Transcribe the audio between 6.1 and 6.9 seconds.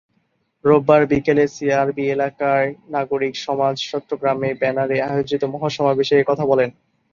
এ কথা বলেন।